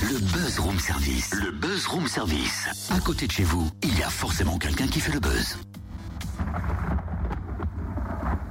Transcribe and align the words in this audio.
Le 0.00 0.18
Buzz 0.18 0.58
Room 0.60 0.78
Service. 0.78 1.30
Le 1.34 1.50
Buzz 1.50 1.86
Room 1.86 2.06
Service. 2.06 2.68
À 2.90 3.00
côté 3.00 3.26
de 3.26 3.32
chez 3.32 3.44
vous, 3.44 3.70
il 3.82 3.96
y 3.98 4.02
a 4.02 4.08
forcément 4.10 4.58
quelqu'un 4.58 4.86
qui 4.86 5.00
fait 5.00 5.12
le 5.12 5.20
buzz. 5.20 5.56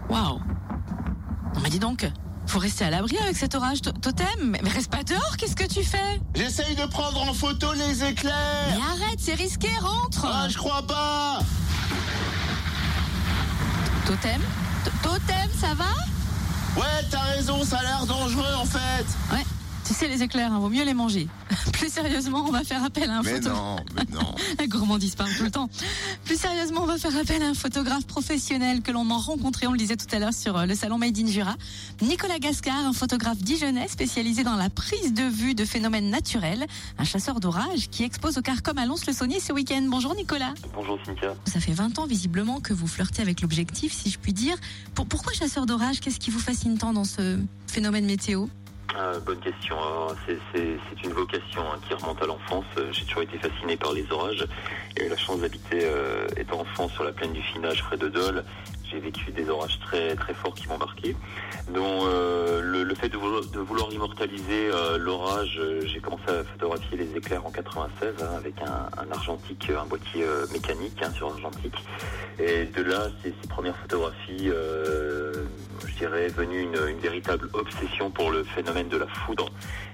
Waouh 0.10 0.40
Mais 1.62 1.70
dis 1.70 1.80
donc, 1.80 2.10
faut 2.48 2.60
rester 2.60 2.86
à 2.86 2.90
l'abri 2.90 3.18
avec 3.20 3.36
cet 3.38 3.56
orage 3.56 3.82
to- 3.82 3.92
totem. 3.92 4.58
Mais 4.64 4.70
reste 4.70 4.92
pas 4.92 5.04
dehors, 5.04 5.38
qu'est-ce 5.38 5.56
que 5.56 5.68
tu 5.68 5.84
fais? 5.84 6.20
J'essaye 6.36 6.76
de 6.76 6.86
prendre 6.86 7.22
en 7.22 7.34
photo 7.34 7.74
les 7.74 8.04
éclairs 8.04 8.36
Mais 8.70 9.04
arrête, 9.04 9.20
c'est 9.20 9.34
risqué, 9.36 9.70
rentre 9.82 10.26
Ah, 10.30 10.48
je 10.50 10.58
crois 10.58 10.86
pas 10.86 11.40
Totem? 14.06 14.42
Totem, 15.02 15.50
ça 15.60 15.74
va? 15.74 15.86
Ouais, 16.80 17.04
t'as 17.10 17.20
raison, 17.22 17.64
ça 17.64 17.80
a 17.80 17.84
l'air 17.84 18.06
dangereux 18.06 18.54
en 18.58 18.66
fait 18.66 19.06
Ouais. 19.32 19.44
Tu 19.88 19.94
sais, 19.94 20.10
les 20.10 20.22
éclairs, 20.22 20.52
hein, 20.52 20.60
vaut 20.60 20.68
mieux 20.68 20.84
les 20.84 20.94
manger. 20.94 21.30
Plus 21.72 21.90
sérieusement, 21.92 22.44
on 22.46 22.52
va 22.52 22.66
faire 22.66 22.84
appel 22.84 23.10
à 23.10 23.20
un 23.20 23.22
Mais 23.22 23.36
photographe. 23.36 23.58
non, 23.58 23.76
mais 23.96 24.04
non 24.14 24.36
La 24.60 24.68
gourmandise 24.68 25.16
parle 25.16 25.34
tout 25.34 25.44
le 25.44 25.52
temps. 25.52 25.70
Plus 26.26 26.38
sérieusement, 26.38 26.82
on 26.84 26.86
va 26.86 26.98
faire 26.98 27.16
appel 27.16 27.42
à 27.42 27.48
un 27.48 27.54
photographe 27.54 28.06
professionnel 28.06 28.82
que 28.82 28.92
l'on 28.92 29.10
a 29.10 29.16
rencontré, 29.16 29.66
on 29.66 29.72
le 29.72 29.78
disait 29.78 29.96
tout 29.96 30.14
à 30.14 30.20
l'heure 30.20 30.34
sur 30.34 30.58
euh, 30.58 30.66
le 30.66 30.76
salon 30.76 30.98
Made 30.98 31.18
in 31.18 31.28
Jura. 31.28 31.56
Nicolas 32.02 32.38
Gascard, 32.40 32.86
un 32.86 32.92
photographe 32.92 33.38
dijonnais 33.38 33.88
spécialisé 33.88 34.44
dans 34.44 34.56
la 34.56 34.70
prise 34.70 35.14
de 35.14 35.24
vue 35.24 35.56
de 35.56 35.64
phénomènes 35.64 36.10
naturels, 36.10 36.66
un 36.98 37.06
chasseur 37.06 37.40
d'orage 37.40 37.90
qui 37.90 38.04
expose 38.04 38.38
au 38.38 38.42
Carcom 38.42 38.78
à 38.78 38.86
Lons-le-Saunier 38.86 39.40
ce 39.40 39.54
week-end. 39.54 39.86
Bonjour 39.90 40.16
Nicolas. 40.16 40.54
Bonjour 40.74 41.00
Cynthia. 41.06 41.34
Ça 41.46 41.62
fait 41.62 41.72
20 41.72 41.98
ans 42.00 42.08
visiblement 42.08 42.60
que 42.60 42.74
vous 42.74 42.88
flirtez 42.88 43.22
avec 43.22 43.40
l'objectif, 43.42 43.94
si 43.94 44.10
je 44.10 44.20
puis 44.20 44.34
dire. 44.34 44.58
Pour, 44.96 45.06
pourquoi 45.06 45.32
chasseur 45.32 45.66
d'orage 45.66 46.02
Qu'est-ce 46.02 46.20
qui 46.20 46.30
vous 46.30 46.40
fascine 46.40 46.78
tant 46.78 46.92
dans 46.92 47.06
ce 47.06 47.40
phénomène 47.68 48.06
météo? 48.06 48.48
Euh, 48.96 49.20
bonne 49.20 49.40
question. 49.40 49.78
Alors, 49.78 50.16
C'est, 50.54 51.04
une 51.04 51.14
vocation 51.14 51.62
hein, 51.62 51.78
qui 51.88 51.94
remonte 51.94 52.22
à 52.22 52.26
l'enfance. 52.26 52.66
Euh, 52.78 52.90
J'ai 52.92 53.06
toujours 53.06 53.24
été 53.24 53.38
fasciné 53.38 53.78
par 53.78 53.94
les 53.94 54.10
orages. 54.12 54.46
J'ai 54.98 55.06
eu 55.06 55.10
la 55.10 55.18
chance 55.18 55.40
d'habiter 55.40 55.82
euh, 55.84 56.26
étant 56.38 56.62
enfant 56.62 56.90
sur 56.90 57.04
la 57.04 57.12
plaine 57.12 57.34
du 57.34 57.42
Finage 57.42 57.84
près 57.84 57.98
de 57.98 58.08
Dole. 58.08 58.44
J'ai 58.90 59.00
vécu 59.00 59.32
des 59.32 59.50
orages 59.50 59.80
très 59.80 60.16
très 60.16 60.34
forts 60.34 60.56
qui 60.56 60.68
m'ont 60.70 60.78
marqué. 60.78 61.16
Donc 61.70 62.04
euh, 62.06 62.62
le, 62.62 62.84
le 62.84 62.96
fait 62.96 63.10
de 63.10 63.18
vouloir, 63.18 63.42
de 63.46 63.60
vouloir 63.60 63.92
immortaliser 63.92 64.70
euh, 64.72 64.98
l'orage, 64.98 65.60
j'ai 65.86 66.00
commencé 66.00 66.24
à 66.30 66.44
photographier 66.46 66.98
les 66.98 67.18
éclairs 67.18 67.46
en 67.46 67.52
96 67.52 68.16
hein, 68.22 68.26
avec 68.38 68.56
un, 68.62 68.88
un 68.98 69.12
argentique, 69.12 69.70
un 69.70 69.86
boîtier 69.86 70.26
mécanique 70.54 71.00
hein, 71.04 71.12
sur 71.12 71.28
argentique. 71.28 71.76
Et 72.40 72.64
de 72.64 72.82
là, 72.84 73.10
ces, 73.22 73.34
ces 73.42 73.48
premières 73.50 73.76
photographies, 73.78 74.50
dirais, 75.98 76.28
venues 76.28 76.62
une, 76.62 76.78
une 76.90 77.00
véritable 77.00 77.50
obsession 77.54 78.10
pour 78.12 78.32
le 78.32 78.44
phénomène 78.44 78.90
de 78.90 78.98
la 78.98 79.08
foudre. 79.08 79.50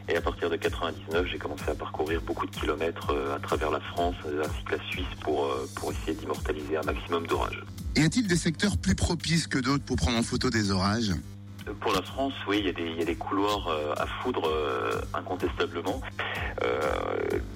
Et 0.09 0.17
à 0.17 0.21
partir 0.21 0.49
de 0.49 0.57
99, 0.57 1.27
j'ai 1.31 1.37
commencé 1.37 1.69
à 1.69 1.75
parcourir 1.75 2.21
beaucoup 2.21 2.45
de 2.45 2.51
kilomètres 2.51 3.11
euh, 3.11 3.35
à 3.35 3.39
travers 3.39 3.71
la 3.71 3.79
France 3.79 4.15
euh, 4.25 4.43
ainsi 4.43 4.63
que 4.65 4.75
la 4.75 4.83
Suisse 4.89 5.05
pour, 5.21 5.45
euh, 5.45 5.65
pour 5.75 5.91
essayer 5.91 6.13
d'immortaliser 6.13 6.77
un 6.77 6.81
maximum 6.81 7.25
d'orages. 7.25 7.63
Y 7.95 8.01
a-t-il 8.01 8.27
des 8.27 8.35
secteurs 8.35 8.77
plus 8.77 8.95
propices 8.95 9.47
que 9.47 9.59
d'autres 9.59 9.83
pour 9.83 9.95
prendre 9.95 10.17
en 10.17 10.23
photo 10.23 10.49
des 10.49 10.71
orages? 10.71 11.13
Pour 11.79 11.93
la 11.93 12.01
France, 12.01 12.33
oui, 12.47 12.57
il 12.59 12.65
y 12.65 12.69
a 12.69 12.73
des, 12.73 12.83
il 12.83 12.99
y 12.99 13.01
a 13.01 13.05
des 13.05 13.15
couloirs 13.15 13.69
à 13.95 14.05
foudre 14.21 14.51
incontestablement, 15.13 16.01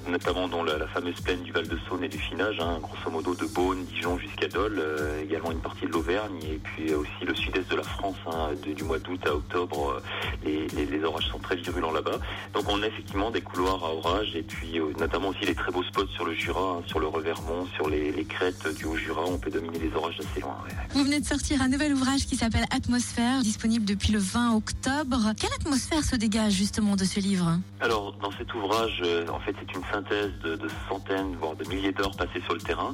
notamment 0.10 0.48
dans 0.48 0.64
la, 0.64 0.78
la 0.78 0.88
fameuse 0.88 1.20
plaine 1.22 1.42
du 1.44 1.52
Val-de-Saône 1.52 2.04
et 2.04 2.08
du 2.08 2.18
Finage, 2.18 2.60
hein, 2.60 2.80
grosso 2.82 3.10
modo 3.12 3.36
de 3.36 3.46
Beaune, 3.46 3.86
Dijon 3.86 4.18
jusqu'à 4.18 4.48
Dole, 4.48 4.80
euh, 4.80 5.22
également 5.24 5.52
une 5.52 5.60
partie 5.60 5.86
de 5.86 5.92
l'Auvergne 5.92 6.40
et 6.44 6.60
puis 6.64 6.94
aussi 6.94 7.26
le 7.26 7.36
sud-est 7.36 7.70
de 7.70 7.76
la 7.76 7.84
France, 7.84 8.16
hein, 8.32 8.50
de- 8.66 8.74
du 8.74 8.84
mois 8.84 9.00
d'août 9.00 9.20
à 9.26 9.34
octobre, 9.36 9.98
euh, 9.98 10.02
les, 10.46 10.68
les- 10.70 10.86
les 10.86 11.04
orages 11.04 11.28
sont 11.28 11.40
très 11.40 11.56
virulents 11.58 11.92
là-bas. 11.92 12.20
Donc 12.54 12.64
on 12.70 12.82
a 12.82 12.88
effectivement 12.88 13.32
des 13.32 13.42
couloirs 13.42 13.84
à 13.84 13.94
orages 13.94 14.36
et 14.36 14.44
puis 14.44 14.80
euh, 14.80 14.94
notamment 15.00 15.30
aussi 15.30 15.46
les 15.46 15.56
très 15.56 15.72
beaux 15.72 15.84
spots 15.84 16.08
sur 16.08 16.26
le 16.26 16.34
Jura, 16.34 16.78
hein, 16.80 16.84
sur 16.88 17.00
le 17.00 17.08
Revermont, 17.08 17.68
sur 17.76 17.90
les, 17.90 18.12
les 18.12 18.26
crêtes 18.26 18.68
du 18.78 18.86
Haut-Jura, 18.86 19.24
on 19.26 19.38
peut 19.38 19.52
dominer 19.52 19.80
les 19.80 19.94
orages 19.96 20.18
assez 20.20 20.40
loin. 20.42 20.56
ouais. 20.66 20.74
Vous 20.94 21.04
venez 21.04 21.20
de 21.20 21.26
sortir 21.26 21.62
un 21.62 21.68
nouvel 21.68 21.94
ouvrage 21.94 22.26
qui 22.26 22.36
s'appelle 22.38 22.66
Atmosphère, 22.76 23.42
disponible 23.42 23.86
depuis 23.86 24.14
le 24.14 24.20
20 24.20 24.56
octobre. 24.56 25.34
Quelle 25.40 25.54
atmosphère 25.60 26.04
se 26.04 26.16
dégage 26.16 26.54
justement 26.54 26.96
de 26.96 27.04
ce 27.04 27.20
livre? 27.20 27.58
Alors, 27.82 28.14
dans 28.22 28.32
cet 28.32 28.54
ouvrage, 28.54 28.97
en 29.30 29.40
fait, 29.40 29.56
c'est 29.60 29.76
une 29.76 29.84
synthèse 29.92 30.32
de, 30.44 30.68
centaines, 30.90 31.36
voire 31.40 31.56
de 31.56 31.68
milliers 31.68 31.92
d'heures 31.92 32.16
passées 32.16 32.42
sur 32.42 32.54
le 32.54 32.62
terrain. 32.62 32.94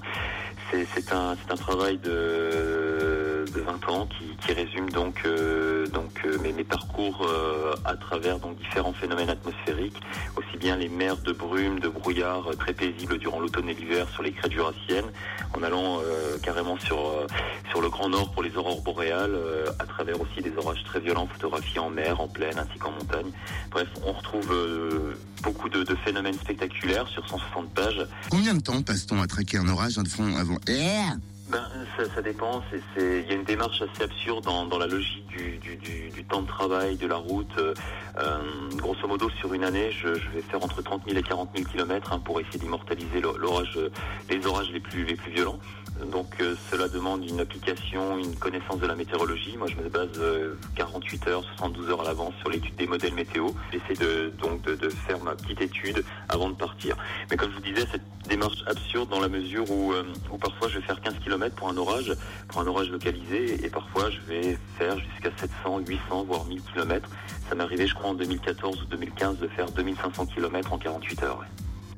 C'est 0.71 1.13
un 1.13 1.55
travail 1.55 1.97
de, 1.99 3.22
de 3.51 3.61
20 3.61 3.89
ans 3.89 4.07
qui, 4.07 4.35
qui 4.45 4.53
résume 4.53 4.89
donc, 4.89 5.21
euh, 5.25 5.87
donc 5.87 6.21
euh, 6.25 6.37
mes, 6.39 6.63
parcours 6.63 7.25
euh, 7.27 7.75
à 7.85 7.95
travers 7.95 8.39
donc, 8.39 8.57
différents 8.57 8.93
phénomènes 8.93 9.29
atmosphériques, 9.29 9.99
aussi 10.35 10.57
bien 10.57 10.77
les 10.77 10.89
mers 10.89 11.17
de 11.17 11.31
brume, 11.33 11.79
de 11.79 11.89
brouillard 11.89 12.45
très 12.57 12.73
paisibles 12.73 13.17
durant 13.17 13.39
l'automne 13.39 13.69
et 13.69 13.73
l'hiver 13.73 14.07
sur 14.09 14.23
les 14.23 14.31
crêtes 14.31 14.51
jurassiennes, 14.51 15.11
en 15.55 15.63
allant 15.63 15.99
carrément 16.41 16.77
sur, 16.79 17.27
sur 17.69 17.81
le 17.81 17.89
Grand 17.89 18.09
Nord 18.09 18.31
pour 18.31 18.43
les 18.43 18.55
aurores 18.57 18.81
boréales, 18.81 19.37
à 19.79 19.85
travers 19.85 20.19
aussi 20.19 20.41
des 20.41 20.55
orages 20.57 20.83
très 20.85 20.99
violents 20.99 21.27
photographiés 21.27 21.79
en 21.79 21.89
mer, 21.89 22.19
en 22.19 22.27
plaine 22.27 22.57
ainsi 22.57 22.77
qu'en 22.79 22.91
montagne. 22.91 23.31
Bref, 23.71 23.87
on 24.05 24.13
retrouve 24.13 24.49
beaucoup 25.41 25.69
de, 25.69 25.83
de 25.83 25.95
phénomènes 25.95 26.35
spectaculaires 26.35 27.07
sur 27.07 27.27
160 27.27 27.69
pages. 27.73 28.07
Combien 28.29 28.55
de 28.55 28.61
temps 28.61 28.81
passe-t-on 28.81 29.21
à 29.21 29.27
traquer 29.27 29.57
un 29.57 29.69
orage 29.69 29.95
de 29.95 30.07
fond 30.07 30.35
avant 30.35 30.57
Eh 30.67 31.32
Ben, 31.53 31.69
ça, 31.95 32.03
ça 32.15 32.21
dépend. 32.23 32.63
Il 32.97 33.27
y 33.27 33.31
a 33.31 33.35
une 33.35 33.43
démarche 33.43 33.79
assez 33.83 34.03
absurde 34.03 34.43
dans, 34.43 34.77
la 34.79 34.87
logique 34.87 35.27
du, 35.27 36.23
temps 36.23 36.41
de 36.41 36.47
travail, 36.47 36.95
de 36.97 37.05
la 37.05 37.17
route. 37.17 37.47
Euh, 37.59 37.75
euh, 38.17 38.39
grosso 38.77 39.07
modo, 39.07 39.29
sur 39.39 39.53
une 39.53 39.63
année, 39.63 39.91
je, 39.91 40.07
vais 40.07 40.41
faire 40.41 40.63
entre 40.63 40.81
30 40.81 41.03
000 41.05 41.15
et 41.15 41.21
40 41.21 41.49
000 41.55 41.69
kilomètres 41.69 42.11
hein, 42.11 42.19
pour 42.19 42.39
essayer 42.39 42.57
d'immortaliser 42.57 43.21
euh, 43.23 43.89
les 44.29 44.47
orages 44.47 44.71
les 44.71 44.79
plus, 44.79 45.05
les 45.05 45.15
plus 45.15 45.31
violents. 45.31 45.59
Donc 46.11 46.41
euh, 46.41 46.55
cela 46.71 46.87
demande 46.87 47.23
une 47.29 47.39
application, 47.39 48.17
une 48.17 48.35
connaissance 48.35 48.79
de 48.79 48.87
la 48.87 48.95
météorologie. 48.95 49.55
Moi, 49.57 49.67
je 49.67 49.75
me 49.75 49.89
base 49.89 50.09
euh, 50.17 50.55
48 50.75 51.27
heures, 51.27 51.43
72 51.57 51.89
heures 51.89 52.01
à 52.01 52.05
l'avance 52.05 52.33
sur 52.39 52.49
l'étude 52.49 52.75
des 52.75 52.87
modèles 52.87 53.13
météo. 53.13 53.49
J'essaie 53.71 54.03
de, 54.03 54.31
donc 54.41 54.61
de, 54.63 54.75
de 54.75 54.89
faire 54.89 55.19
ma 55.23 55.35
petite 55.35 55.61
étude 55.61 56.03
avant 56.29 56.49
de 56.49 56.55
partir. 56.55 56.95
Mais 57.29 57.37
comme 57.37 57.51
je 57.51 57.55
vous 57.55 57.61
disais, 57.61 57.87
cette 57.91 58.01
démarche 58.27 58.63
absurde 58.67 59.09
dans 59.09 59.19
la 59.19 59.29
mesure 59.29 59.69
où, 59.69 59.93
euh, 59.93 60.03
où 60.31 60.37
parfois 60.37 60.67
je 60.69 60.79
vais 60.79 60.85
faire 60.85 60.99
15 61.01 61.15
km 61.23 61.55
pour 61.55 61.69
un 61.69 61.77
orage, 61.77 62.13
pour 62.47 62.61
un 62.61 62.67
orage 62.67 62.89
localisé, 62.89 63.63
et 63.65 63.69
parfois 63.69 64.09
je 64.09 64.19
vais 64.21 64.57
faire 64.77 64.97
jusqu'à 64.97 65.29
700, 65.37 65.79
800, 65.79 66.23
voire 66.25 66.45
1000 66.45 66.61
km. 66.73 67.09
Ça 67.49 67.55
m'est 67.55 67.63
arrivé, 67.63 67.87
je 67.87 67.93
crois, 67.93 68.11
en 68.11 68.13
2014 68.15 68.81
ou 68.81 68.85
2015 68.85 69.39
de 69.39 69.47
faire 69.49 69.69
2500 69.71 70.25
km 70.27 70.73
en 70.73 70.77
48 70.77 71.23
heures. 71.23 71.39
ouais. 71.39 71.47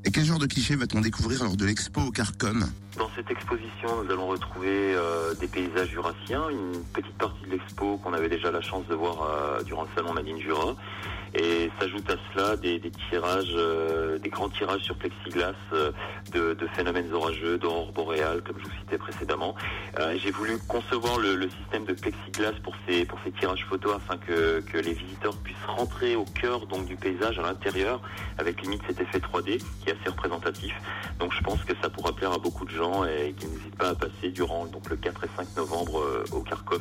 Et 0.08 0.12
quel 0.12 0.24
genre 0.24 0.38
de 0.38 0.46
clichés 0.46 0.76
va-t-on 0.76 1.02
découvrir 1.02 1.44
lors 1.44 1.58
de 1.58 1.66
l'expo 1.66 2.00
au 2.00 2.12
Carcom 2.12 2.64
Dans 2.96 3.10
cette 3.16 3.32
exposition, 3.32 4.04
nous 4.04 4.12
allons 4.12 4.28
retrouver 4.28 4.94
euh, 4.94 5.34
des 5.34 5.48
paysages 5.48 5.90
jurassiens, 5.90 6.48
une 6.50 6.80
petite 6.94 7.18
partie 7.18 7.44
de 7.46 7.52
l'expo 7.52 7.98
qu'on 7.98 8.14
avait 8.14 8.30
déjà 8.30 8.52
la 8.52 8.62
chance 8.62 8.86
de 8.88 8.94
voir 8.94 9.24
euh, 9.24 9.64
durant 9.64 9.82
le 9.82 9.90
salon 9.96 10.14
Madine 10.14 10.40
Jura. 10.40 10.76
Et 11.38 11.70
s'ajoute 11.80 12.10
à 12.10 12.16
cela 12.34 12.56
des, 12.56 12.80
tirages, 13.10 13.54
euh, 13.56 14.18
des 14.20 14.30
grands 14.30 14.48
tirages 14.48 14.82
sur 14.82 14.96
plexiglas 14.96 15.54
euh, 15.74 15.92
de, 16.32 16.68
phénomènes 16.76 17.12
orageux, 17.14 17.58
d'aurores 17.58 17.92
boréales, 17.92 18.42
comme 18.42 18.58
je 18.58 18.64
vous 18.64 18.76
citais 18.80 18.98
précédemment. 18.98 19.54
Euh, 20.00 20.16
J'ai 20.18 20.32
voulu 20.32 20.58
concevoir 20.70 21.18
le, 21.20 21.50
système 21.50 21.86
de 21.86 21.94
plexiglas 21.94 22.54
pour 22.64 22.74
ces, 22.88 23.06
tirages 23.40 23.66
photos 23.66 23.96
afin 23.96 24.18
que, 24.18 24.64
les 24.76 24.94
visiteurs 24.94 25.36
puissent 25.38 25.56
rentrer 25.68 26.16
au 26.16 26.26
cœur 26.26 26.66
du 26.68 26.96
paysage 26.96 27.40
à 27.40 27.44
l'intérieur 27.44 28.02
avec 28.38 28.62
limite 28.62 28.82
cet 28.88 29.02
effet 29.02 29.20
3D 29.20 29.58
qui 29.58 29.90
est 29.90 29.94
assez 30.00 30.10
représentatif. 30.10 30.74
Donc 31.20 31.34
je 31.34 31.42
pense 31.42 31.64
que 31.64 31.74
ça 31.82 31.90
pourra 31.90 32.14
plaire 32.14 32.34
à 32.34 32.38
beaucoup 32.38 32.66
de 32.66 32.72
gens 32.72 33.06
et 33.06 33.34
qui 33.38 33.48
n'hésitent 33.48 33.78
pas 33.78 33.90
à 33.90 33.96
passer 33.96 34.30
durant 34.30 34.68
le 34.90 34.96
4 34.96 35.24
et 35.24 35.30
5 35.38 35.58
novembre 35.58 36.24
au 36.34 36.42
Carcom 36.42 36.75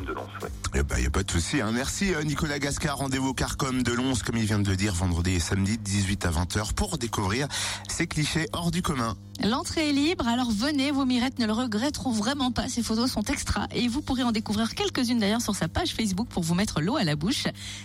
pas 1.14 1.22
de 1.22 1.30
souci. 1.30 1.60
Hein. 1.60 1.70
Merci 1.72 2.12
euh, 2.12 2.24
Nicolas 2.24 2.58
Gascar. 2.58 2.98
Rendez-vous 2.98 3.34
Carcom 3.34 3.84
de 3.84 3.92
Lons, 3.92 4.14
comme 4.26 4.36
il 4.36 4.46
vient 4.46 4.58
de 4.58 4.68
le 4.68 4.74
dire, 4.74 4.94
vendredi 4.94 5.34
et 5.34 5.38
samedi 5.38 5.78
de 5.78 5.82
18 5.84 6.26
à 6.26 6.30
20h 6.30 6.74
pour 6.74 6.98
découvrir 6.98 7.46
ces 7.88 8.08
clichés 8.08 8.48
hors 8.52 8.72
du 8.72 8.82
commun. 8.82 9.16
L'entrée 9.44 9.90
est 9.90 9.92
libre, 9.92 10.26
alors 10.26 10.50
venez, 10.50 10.90
vos 10.90 11.04
mirettes 11.04 11.38
ne 11.38 11.46
le 11.46 11.52
regretteront 11.52 12.10
vraiment 12.10 12.50
pas, 12.50 12.68
ces 12.68 12.82
photos 12.82 13.12
sont 13.12 13.22
extra 13.22 13.68
et 13.72 13.86
vous 13.86 14.02
pourrez 14.02 14.24
en 14.24 14.32
découvrir 14.32 14.74
quelques-unes 14.74 15.20
d'ailleurs 15.20 15.40
sur 15.40 15.54
sa 15.54 15.68
page 15.68 15.90
Facebook 15.90 16.26
pour 16.28 16.42
vous 16.42 16.54
mettre 16.54 16.80
l'eau 16.80 16.96
à 16.96 17.04
la 17.04 17.14
bouche. 17.14 17.44